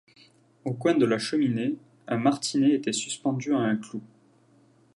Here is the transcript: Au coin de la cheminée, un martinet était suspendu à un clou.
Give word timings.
Au 0.65 0.73
coin 0.73 0.95
de 0.95 1.05
la 1.05 1.19
cheminée, 1.19 1.75
un 2.07 2.17
martinet 2.17 2.71
était 2.73 2.91
suspendu 2.91 3.53
à 3.53 3.59
un 3.59 3.75
clou. 3.77 4.01